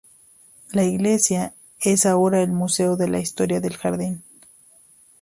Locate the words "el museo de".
2.41-3.07